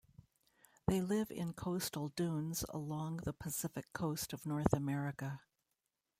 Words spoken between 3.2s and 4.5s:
Pacific Coast of